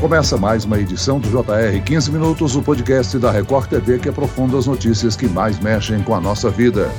[0.00, 4.56] Começa mais uma edição do JR 15 Minutos, o podcast da Record TV que aprofunda
[4.56, 6.90] as notícias que mais mexem com a nossa vida.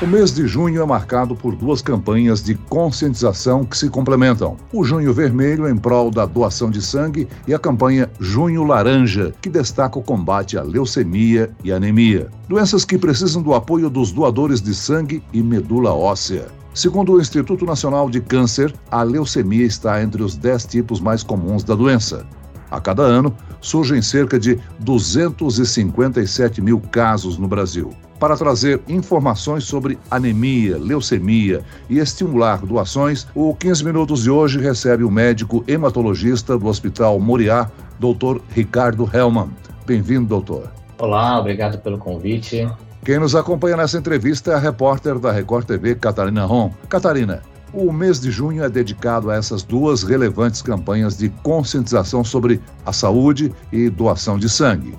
[0.00, 4.84] O mês de junho é marcado por duas campanhas de conscientização que se complementam: o
[4.84, 9.98] Junho Vermelho, em prol da doação de sangue, e a campanha Junho Laranja, que destaca
[9.98, 15.20] o combate à leucemia e anemia, doenças que precisam do apoio dos doadores de sangue
[15.32, 16.46] e medula óssea.
[16.74, 21.62] Segundo o Instituto Nacional de Câncer, a leucemia está entre os 10 tipos mais comuns
[21.62, 22.26] da doença.
[22.68, 27.94] A cada ano, surgem cerca de 257 mil casos no Brasil.
[28.18, 35.04] Para trazer informações sobre anemia, leucemia e estimular doações, o 15 Minutos de hoje recebe
[35.04, 38.40] o médico hematologista do Hospital Moriá, Dr.
[38.48, 39.50] Ricardo Hellman.
[39.86, 40.72] Bem-vindo, doutor.
[40.98, 42.68] Olá, obrigado pelo convite.
[43.04, 46.72] Quem nos acompanha nessa entrevista é a repórter da Record TV, Catarina Ron.
[46.88, 52.62] Catarina, o mês de junho é dedicado a essas duas relevantes campanhas de conscientização sobre
[52.86, 54.96] a saúde e doação de sangue.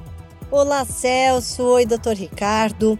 [0.51, 1.63] Olá, Celso.
[1.63, 2.99] Oi, doutor Ricardo.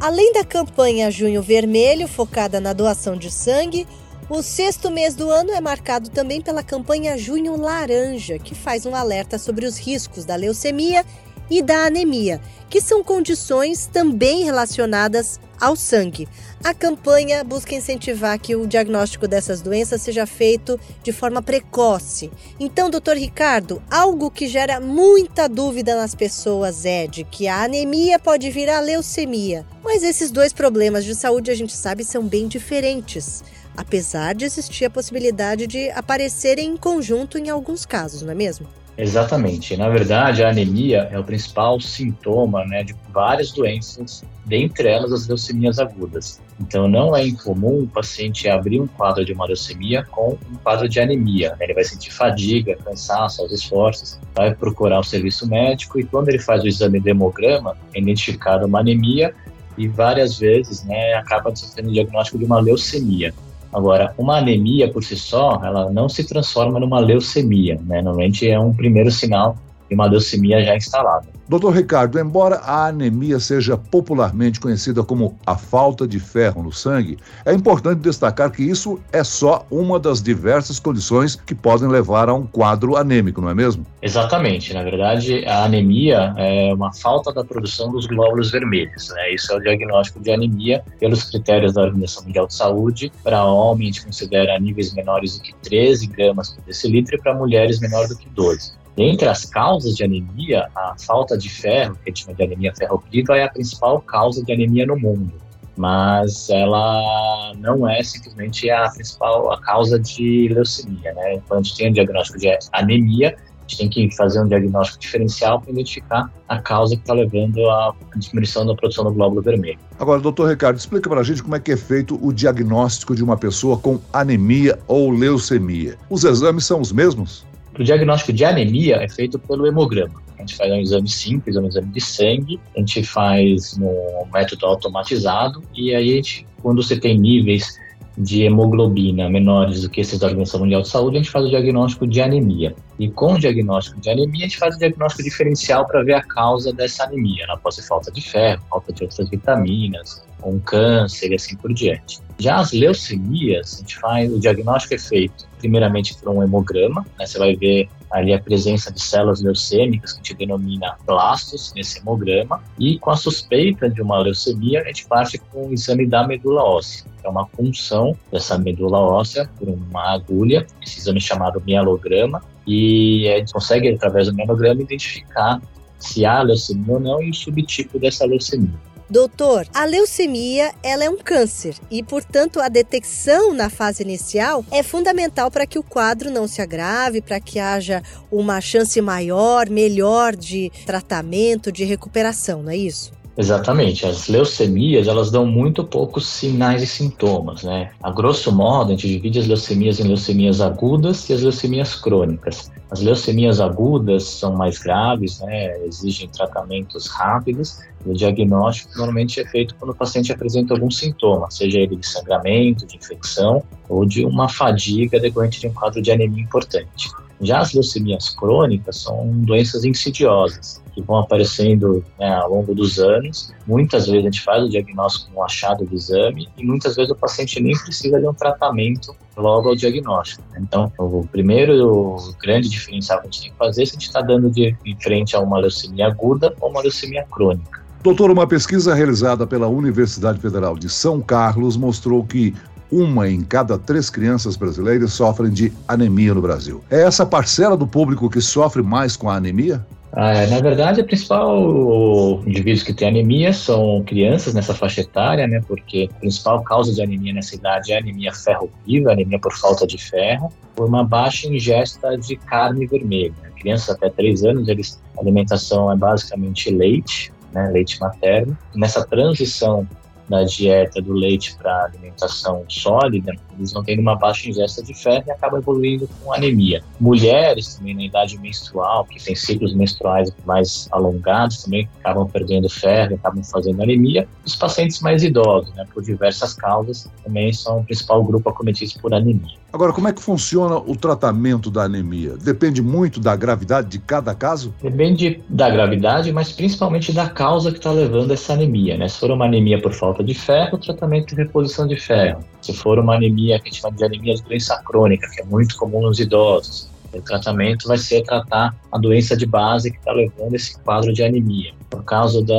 [0.00, 3.86] Além da campanha Junho Vermelho, focada na doação de sangue,
[4.30, 8.94] o sexto mês do ano é marcado também pela campanha Junho Laranja, que faz um
[8.94, 11.04] alerta sobre os riscos da leucemia
[11.50, 16.28] e da anemia, que são condições também relacionadas ao sangue.
[16.62, 22.30] A campanha busca incentivar que o diagnóstico dessas doenças seja feito de forma precoce.
[22.58, 28.18] Então, doutor Ricardo, algo que gera muita dúvida nas pessoas é de que a anemia
[28.18, 29.64] pode virar leucemia.
[29.82, 33.42] Mas esses dois problemas de saúde a gente sabe são bem diferentes
[33.76, 38.68] apesar de existir a possibilidade de aparecerem em conjunto em alguns casos, não é mesmo?
[38.96, 39.76] Exatamente.
[39.76, 45.26] Na verdade, a anemia é o principal sintoma né, de várias doenças, dentre elas as
[45.26, 46.40] leucemias agudas.
[46.60, 50.88] Então, não é incomum o paciente abrir um quadro de uma leucemia com um quadro
[50.88, 51.50] de anemia.
[51.58, 51.64] Né?
[51.64, 56.38] Ele vai sentir fadiga, cansaço aos esforços, vai procurar o serviço médico e quando ele
[56.38, 59.34] faz o exame de hemograma, é identificada uma anemia
[59.76, 63.34] e várias vezes né, acaba sofrendo o diagnóstico de uma leucemia.
[63.74, 68.00] Agora, uma anemia por si só, ela não se transforma numa leucemia, né?
[68.00, 69.56] Normalmente é um primeiro sinal
[69.88, 71.34] de uma leucemia já instalada.
[71.46, 77.18] Doutor Ricardo, embora a anemia seja popularmente conhecida como a falta de ferro no sangue,
[77.44, 82.34] é importante destacar que isso é só uma das diversas condições que podem levar a
[82.34, 83.84] um quadro anêmico, não é mesmo?
[84.00, 84.72] Exatamente.
[84.72, 89.10] Na verdade, a anemia é uma falta da produção dos glóbulos vermelhos.
[89.10, 89.34] Né?
[89.34, 93.12] Isso é o diagnóstico de anemia pelos critérios da Organização Mundial de Saúde.
[93.22, 97.34] Para homem, a gente considera níveis menores do que 13 gramas por decilitro e para
[97.34, 98.83] mulheres menor do que 12.
[98.96, 102.72] Entre as causas de anemia, a falta de ferro, que a gente chama de anemia
[102.76, 105.32] ferropriva, é a principal causa de anemia no mundo.
[105.76, 111.42] Mas ela não é simplesmente a principal a causa de leucemia, né?
[111.48, 115.00] Quando a gente tem um diagnóstico de anemia, a gente tem que fazer um diagnóstico
[115.00, 119.78] diferencial para identificar a causa que está levando à diminuição da produção do glóbulo vermelho.
[119.98, 123.24] Agora, doutor Ricardo, explica para a gente como é que é feito o diagnóstico de
[123.24, 125.96] uma pessoa com anemia ou leucemia.
[126.08, 127.44] Os exames são os mesmos?
[127.78, 130.22] O diagnóstico de anemia é feito pelo hemograma.
[130.36, 134.66] A gente faz um exame simples, um exame de sangue, a gente faz no método
[134.66, 137.78] automatizado e aí a gente, quando você tem níveis
[138.16, 141.50] de hemoglobina menores do que esses da Organização Mundial de Saúde, a gente faz o
[141.50, 142.74] diagnóstico de anemia.
[142.98, 146.22] E com o diagnóstico de anemia, a gente faz o diagnóstico diferencial para ver a
[146.22, 147.44] causa dessa anemia.
[147.44, 151.72] Ela pode ser falta de ferro, falta de outras vitaminas, um câncer e assim por
[151.72, 152.20] diante.
[152.38, 157.26] Já as leucemias, a gente faz, o diagnóstico é feito primeiramente por um hemograma, né,
[157.26, 161.98] você vai ver ali a presença de células leucêmicas, que a gente denomina plastos, nesse
[161.98, 166.24] hemograma, e com a suspeita de uma leucemia, a gente parte com o exame da
[166.24, 172.40] medula óssea, é uma punção dessa medula óssea por uma agulha, esse exame chamado mielograma,
[172.64, 175.60] e a gente consegue, através do mielograma, identificar
[175.98, 178.93] se há leucemia ou não e o subtipo dessa leucemia.
[179.14, 184.82] Doutor, a leucemia ela é um câncer e, portanto, a detecção na fase inicial é
[184.82, 190.34] fundamental para que o quadro não se agrave, para que haja uma chance maior, melhor
[190.34, 193.12] de tratamento, de recuperação, não é isso?
[193.36, 194.04] Exatamente.
[194.04, 197.90] As leucemias, elas dão muito poucos sinais e sintomas, né?
[198.02, 202.70] A grosso modo, a gente divide as leucemias em leucemias agudas e as leucemias crônicas.
[202.94, 205.84] As leucemias agudas são mais graves, né?
[205.84, 207.80] Exigem tratamentos rápidos.
[208.06, 212.06] E o diagnóstico normalmente é feito quando o paciente apresenta algum sintoma, seja ele de
[212.06, 217.10] sangramento, de infecção ou de uma fadiga decorrente de um quadro de anemia importante.
[217.40, 223.52] Já as leucemias crônicas são doenças insidiosas que vão aparecendo né, ao longo dos anos.
[223.66, 227.10] Muitas vezes a gente faz o diagnóstico com um achado do exame e muitas vezes
[227.10, 230.42] o paciente nem precisa de um tratamento logo ao diagnóstico.
[230.56, 234.06] Então, o primeiro grande diferencial que a gente tem que fazer é se a gente
[234.06, 237.82] está dando de, de frente a uma leucemia aguda ou uma leucemia crônica.
[238.02, 242.54] Doutor, uma pesquisa realizada pela Universidade Federal de São Carlos mostrou que
[242.90, 246.82] uma em cada três crianças brasileiras sofrem de anemia no Brasil.
[246.90, 249.84] É essa parcela do público que sofre mais com a anemia?
[250.16, 255.60] Ah, na verdade, a principal indivíduos que têm anemia são crianças nessa faixa etária, né?
[255.66, 259.98] Porque a principal causa de anemia nessa idade é anemia ferro-viva, anemia por falta de
[259.98, 263.34] ferro, por uma baixa ingesta de carne vermelha.
[263.58, 267.68] Crianças até 3 anos, eles, a alimentação é basicamente leite, né?
[267.72, 268.56] Leite materno.
[268.72, 269.84] Nessa transição
[270.28, 275.24] da dieta do leite para alimentação sólida, eles vão tendo uma baixa ingesta de ferro
[275.26, 276.82] e acabam evoluindo com anemia.
[277.00, 283.14] Mulheres também na idade menstrual, que têm ciclos menstruais mais alongados, também acabam perdendo ferro
[283.14, 284.26] acabam fazendo anemia.
[284.44, 289.14] Os pacientes mais idosos, né, por diversas causas, também são o principal grupo acometido por
[289.14, 289.63] anemia.
[289.74, 292.36] Agora, como é que funciona o tratamento da anemia?
[292.36, 294.72] Depende muito da gravidade de cada caso?
[294.80, 298.96] Depende da gravidade, mas principalmente da causa que está levando essa anemia.
[298.96, 299.08] Né?
[299.08, 302.44] Se for uma anemia por falta de ferro, tratamento de reposição de ferro.
[302.62, 305.44] Se for uma anemia que a gente chama de anemia de doença crônica, que é
[305.44, 306.88] muito comum nos idosos,
[307.18, 311.22] o tratamento vai ser tratar a doença de base que está levando esse quadro de
[311.22, 311.72] anemia.
[311.90, 312.54] Por causa da,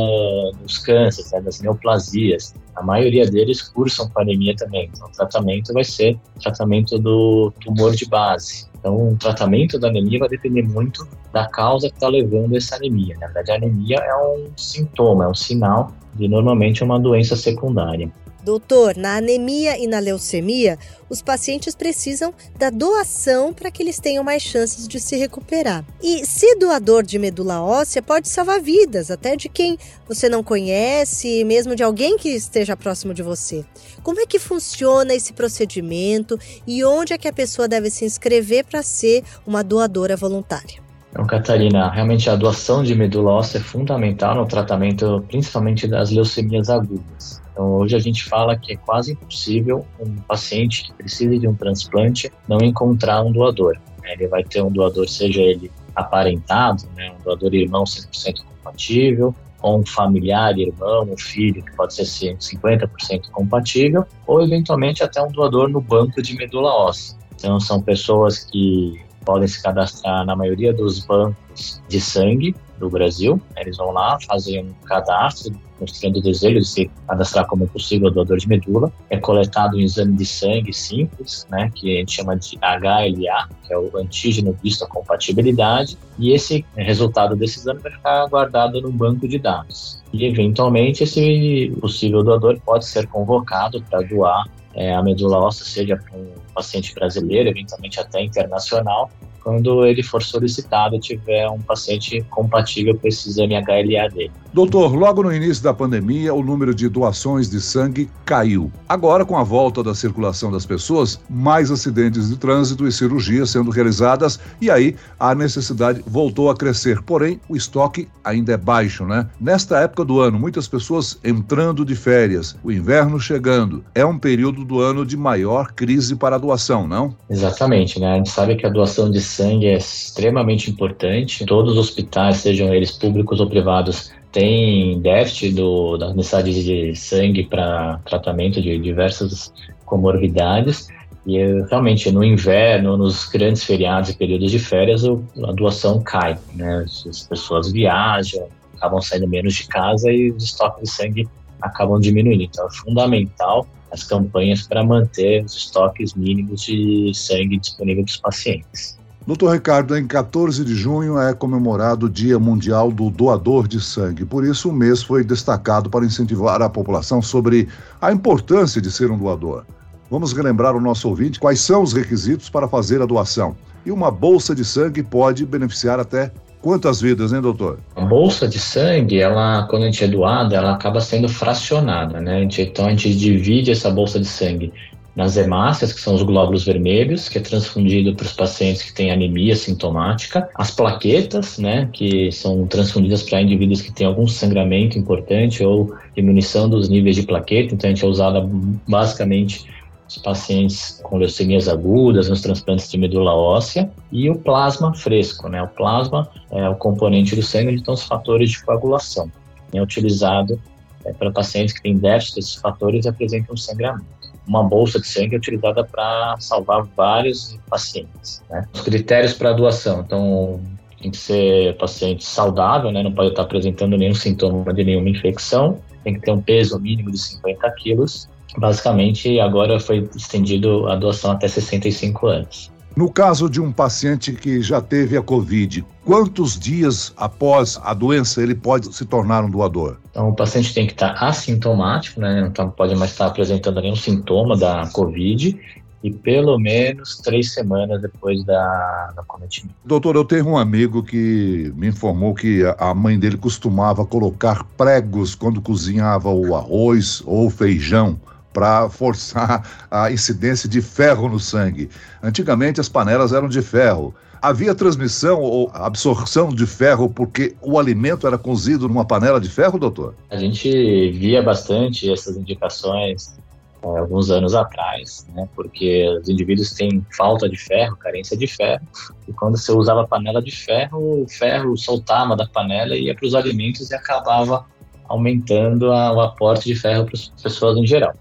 [0.62, 4.90] dos cânceres, né, das neoplasias, a maioria deles cursam com anemia também.
[4.94, 8.68] Então, o tratamento vai ser tratamento do tumor de base.
[8.80, 13.16] Então, o tratamento da anemia vai depender muito da causa que está levando essa anemia.
[13.20, 18.12] Na verdade, a anemia é um sintoma, é um sinal de normalmente uma doença secundária.
[18.46, 20.78] Doutor, na anemia e na leucemia,
[21.10, 25.84] os pacientes precisam da doação para que eles tenham mais chances de se recuperar.
[26.00, 31.44] E ser doador de medula óssea pode salvar vidas, até de quem você não conhece,
[31.44, 33.66] mesmo de alguém que esteja próximo de você.
[34.04, 38.64] Como é que funciona esse procedimento e onde é que a pessoa deve se inscrever
[38.66, 40.85] para ser uma doadora voluntária?
[41.16, 46.70] Então, Catarina, realmente a doação de medula óssea é fundamental no tratamento, principalmente das leucemias
[46.70, 47.42] agudas.
[47.54, 51.56] Então, hoje a gente fala que é quase impossível um paciente que precise de um
[51.56, 53.78] transplante não encontrar um doador.
[54.04, 59.80] Ele vai ter um doador, seja ele aparentado, né, um doador irmão 100% compatível, ou
[59.80, 65.70] um familiar, irmão, um filho, que pode ser 50% compatível, ou eventualmente até um doador
[65.70, 67.18] no banco de medula óssea.
[67.36, 73.42] Então, são pessoas que podem se cadastrar na maioria dos bancos de sangue do Brasil.
[73.58, 78.38] Eles vão lá, fazem um cadastro, mostrando o desejo de se cadastrar como possível doador
[78.38, 78.92] de medula.
[79.10, 83.74] É coletado um exame de sangue simples, né, que a gente chama de HLA, que
[83.74, 88.92] é o antígeno visto a compatibilidade, e esse resultado desse exame vai ficar guardado no
[88.92, 90.02] banco de dados.
[90.14, 95.98] E, eventualmente, esse possível doador pode ser convocado para doar é, a medula óssea, seja
[95.98, 99.12] para um paciente brasileiro, eventualmente até internacional,
[99.46, 104.32] quando ele for solicitado tiver um paciente compatível com esse exame HLA dele.
[104.52, 108.72] Doutor, logo no início da pandemia, o número de doações de sangue caiu.
[108.88, 113.70] Agora, com a volta da circulação das pessoas, mais acidentes de trânsito e cirurgias sendo
[113.70, 117.02] realizadas, e aí a necessidade voltou a crescer.
[117.04, 119.30] Porém, o estoque ainda é baixo, né?
[119.40, 123.84] Nesta época do ano, muitas pessoas entrando de férias, o inverno chegando.
[123.94, 127.16] É um período do ano de maior crise para a doação, não?
[127.30, 128.14] Exatamente, né?
[128.14, 131.46] A gente sabe que a doação de sangue é extremamente importante.
[131.46, 137.44] Todos os hospitais, sejam eles públicos ou privados, têm déficit do, da necessidade de sangue
[137.44, 139.52] para tratamento de diversas
[139.86, 140.88] comorbidades.
[141.26, 141.38] E
[141.70, 146.38] realmente no inverno, nos grandes feriados e períodos de férias, a doação cai.
[146.54, 146.86] Né?
[147.10, 148.48] As pessoas viajam,
[148.78, 151.28] acabam saindo menos de casa e os estoques de sangue
[151.62, 152.44] acabam diminuindo.
[152.44, 158.18] Então é fundamental as campanhas para manter os estoques mínimos de sangue disponível para os
[158.18, 158.98] pacientes.
[159.26, 164.24] Doutor Ricardo, em 14 de junho é comemorado o Dia Mundial do Doador de Sangue.
[164.24, 167.68] Por isso, o mês foi destacado para incentivar a população sobre
[168.00, 169.66] a importância de ser um doador.
[170.12, 173.56] Vamos relembrar o nosso ouvinte quais são os requisitos para fazer a doação.
[173.84, 176.32] E uma bolsa de sangue pode beneficiar até
[176.66, 177.78] quantas vidas, hein, doutor?
[177.96, 182.42] A bolsa de sangue, ela, quando a gente é doada, ela acaba sendo fracionada, né?
[182.42, 184.74] Então a gente divide essa bolsa de sangue
[185.16, 189.12] nas hemácias, que são os glóbulos vermelhos, que é transfundido para os pacientes que têm
[189.12, 195.64] anemia sintomática, as plaquetas, né, que são transfundidas para indivíduos que têm algum sangramento importante
[195.64, 198.46] ou diminuição dos níveis de plaqueta, então a gente é usada
[198.88, 199.66] basicamente
[200.08, 205.62] os pacientes com leucemias agudas, nos transplantes de medula óssea, e o plasma fresco, né?
[205.62, 209.32] O plasma é o componente do sangue estão os fatores de coagulação.
[209.74, 210.62] É utilizado
[211.04, 214.06] é, para pacientes que têm déficit desses fatores e apresentam sangramento.
[214.48, 218.44] Uma bolsa de sangue é utilizada para salvar vários pacientes.
[218.50, 218.68] Né?
[218.74, 220.62] Os critérios para doação, então
[221.02, 223.02] tem que ser paciente saudável, né?
[223.02, 227.12] não pode estar apresentando nenhum sintoma de nenhuma infecção, tem que ter um peso mínimo
[227.12, 232.76] de 50 quilos basicamente agora foi estendido a doação até 65 anos.
[232.96, 238.42] No caso de um paciente que já teve a Covid, quantos dias após a doença
[238.42, 239.98] ele pode se tornar um doador?
[240.12, 242.40] Então, o paciente tem que estar assintomático, né?
[242.40, 245.60] Não tá, pode mais estar apresentando nenhum sintoma da Covid
[246.02, 249.76] e pelo menos três semanas depois da, da cometimento.
[249.84, 255.36] Doutor, eu tenho um amigo que me informou que a mãe dele costumava colocar pregos
[255.36, 258.18] quando cozinhava o arroz ou o feijão
[258.56, 261.90] para forçar a incidência de ferro no sangue.
[262.24, 264.16] Antigamente as panelas eram de ferro.
[264.42, 269.78] Havia transmissão ou absorção de ferro porque o alimento era cozido numa panela de ferro,
[269.78, 270.16] doutor?
[270.30, 270.70] A gente
[271.12, 273.36] via bastante essas indicações
[273.84, 275.50] é, alguns anos atrás, né?
[275.54, 278.88] Porque os indivíduos têm falta de ferro, carência de ferro,
[279.28, 283.26] e quando você usava panela de ferro, o ferro soltava da panela e ia para
[283.26, 284.66] os alimentos e acabava
[285.10, 288.14] aumentando a, o aporte de ferro para as pessoas em geral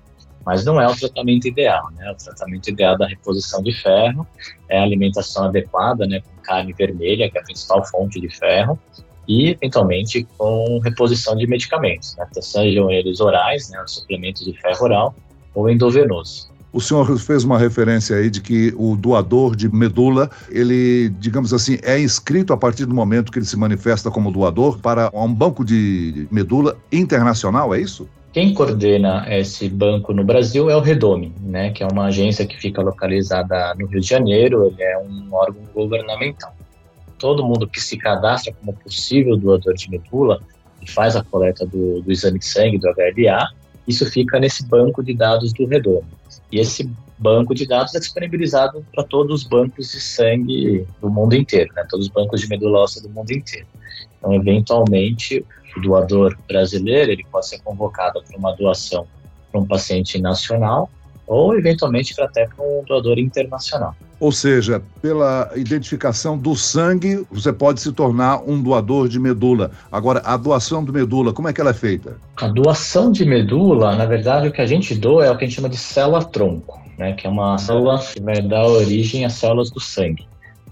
[0.45, 2.11] mas não é o tratamento ideal, né?
[2.11, 4.27] O tratamento ideal da reposição de ferro
[4.69, 8.79] é a alimentação adequada, né, com carne vermelha, que é a principal fonte de ferro,
[9.27, 15.15] e eventualmente com reposição de medicamentos, né, sejam eles orais, né, suplementos de ferro oral
[15.55, 16.53] ou endovenoso.
[16.73, 21.79] O senhor fez uma referência aí de que o doador de medula, ele, digamos assim,
[21.85, 25.65] é inscrito a partir do momento que ele se manifesta como doador para um banco
[25.65, 28.09] de medula internacional, é isso?
[28.35, 32.57] Quem coordena esse banco no Brasil é o Redome, né, que é uma agência que
[32.57, 36.53] fica localizada no Rio de Janeiro, ele é um órgão governamental.
[37.17, 40.41] Todo mundo que se cadastra como possível doador de medula
[40.83, 43.51] e faz a coleta do, do exame de sangue, do HLA,
[43.87, 46.09] isso fica nesse banco de dados do Redome.
[46.51, 51.37] E esse banco de dados é disponibilizado para todos os bancos de sangue do mundo
[51.37, 53.69] inteiro, né, todos os bancos de medula óssea do mundo inteiro.
[54.19, 55.45] Então, eventualmente,
[55.77, 59.07] o doador brasileiro ele pode ser convocado para uma doação
[59.51, 60.91] para um paciente nacional
[61.27, 63.95] ou eventualmente até para um doador internacional.
[64.21, 69.71] Ou seja, pela identificação do sangue, você pode se tornar um doador de medula.
[69.91, 72.17] Agora, a doação de medula, como é que ela é feita?
[72.37, 75.47] A doação de medula, na verdade, o que a gente doa é o que a
[75.47, 79.71] gente chama de célula-tronco, né, que é uma célula que vai dar origem às células
[79.71, 80.27] do sangue.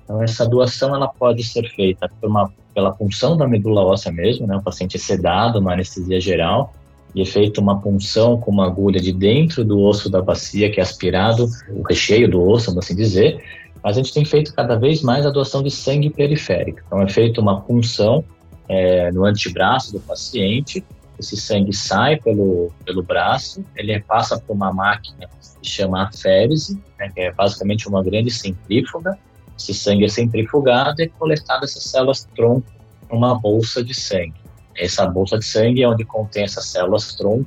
[0.05, 4.57] Então, essa doação ela pode ser feita uma, pela punção da medula óssea mesmo, né?
[4.57, 6.73] O paciente é sedado, uma anestesia geral,
[7.15, 10.81] e é feita uma punção com uma agulha de dentro do osso da bacia, que
[10.81, 13.43] é aspirado, o recheio do osso, vamos assim dizer.
[13.83, 16.81] Mas a gente tem feito cada vez mais a doação de sangue periférico.
[16.87, 18.25] Então, é feita uma punção
[18.69, 20.85] é, no antebraço do paciente,
[21.19, 26.81] esse sangue sai pelo, pelo braço, ele passa por uma máquina que se chama aférese,
[26.99, 29.19] né, que é basicamente uma grande centrífuga,
[29.63, 32.67] esse sangue é centrifugado e é coletado essas células tronco
[33.11, 34.35] numa bolsa de sangue.
[34.77, 37.47] Essa bolsa de sangue é onde contém essas células tronco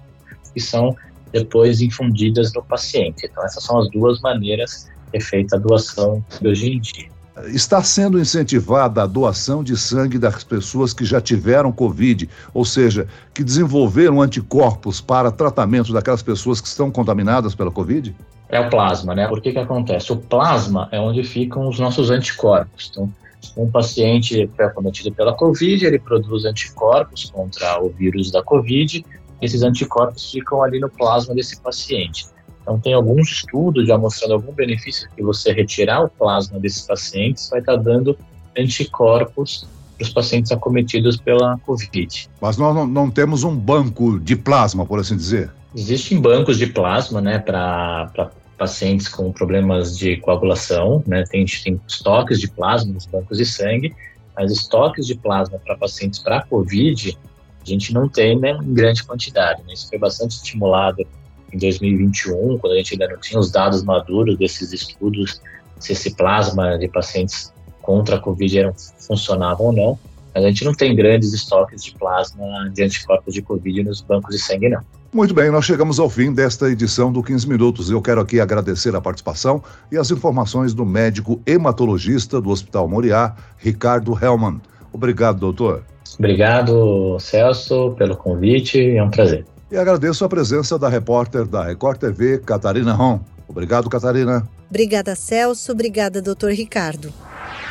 [0.53, 0.95] que são
[1.31, 3.25] depois infundidas no paciente.
[3.25, 7.09] Então, essas são as duas maneiras que é feita a doação de hoje em dia.
[7.47, 13.09] Está sendo incentivada a doação de sangue das pessoas que já tiveram Covid, ou seja,
[13.33, 18.15] que desenvolveram anticorpos para tratamento daquelas pessoas que estão contaminadas pela Covid?
[18.55, 19.27] É o plasma, né?
[19.27, 20.11] Por que que acontece?
[20.11, 22.89] O plasma é onde ficam os nossos anticorpos.
[22.91, 23.11] Então,
[23.55, 29.05] um paciente foi acometido pela Covid, ele produz anticorpos contra o vírus da Covid,
[29.41, 32.25] esses anticorpos ficam ali no plasma desse paciente.
[32.61, 37.47] Então, tem alguns estudos já mostrando algum benefício que você retirar o plasma desses pacientes
[37.49, 38.17] vai estar dando
[38.57, 42.29] anticorpos para os pacientes acometidos pela Covid.
[42.41, 45.51] Mas nós não, não temos um banco de plasma, por assim dizer?
[45.75, 52.39] Existem bancos de plasma, né, para pacientes com problemas de coagulação, né, tem, tem estoques
[52.39, 53.93] de plasma nos bancos de sangue,
[54.35, 57.17] mas estoques de plasma para pacientes para COVID,
[57.61, 59.61] a gente não tem né, em grande quantidade.
[59.63, 59.73] Né?
[59.73, 61.05] Isso foi bastante estimulado
[61.51, 65.41] em 2021, quando a gente ainda não tinha os dados maduros desses estudos,
[65.79, 69.99] se esse plasma de pacientes contra a Covid era, funcionava ou não.
[70.33, 74.35] Mas a gente não tem grandes estoques de plasma de anticorpos de Covid nos bancos
[74.35, 74.81] de sangue, não.
[75.15, 77.89] Muito bem, nós chegamos ao fim desta edição do 15 Minutos.
[77.89, 83.33] Eu quero aqui agradecer a participação e as informações do médico hematologista do Hospital Moriá,
[83.57, 84.59] Ricardo Hellman.
[84.91, 85.83] Obrigado, doutor.
[86.19, 88.77] Obrigado, Celso, pelo convite.
[88.77, 89.45] É um prazer.
[89.71, 93.21] E agradeço a presença da repórter da Record TV, Catarina Ron.
[93.47, 94.45] Obrigado, Catarina.
[94.69, 95.71] Obrigada, Celso.
[95.71, 97.13] Obrigada, doutor Ricardo.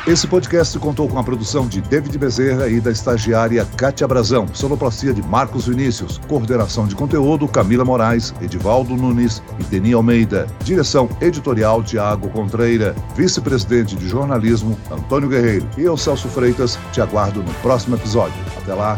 [0.07, 5.11] Esse podcast contou com a produção de David Bezerra e da estagiária Kátia Brazão, sonoplastia
[5.11, 11.83] de Marcos Vinícius, coordenação de conteúdo Camila Moraes, Edivaldo Nunes e Deni Almeida, direção editorial
[11.83, 15.67] Tiago Contreira, vice-presidente de jornalismo Antônio Guerreiro.
[15.75, 18.39] E eu, Celso Freitas, te aguardo no próximo episódio.
[18.61, 18.95] Até lá!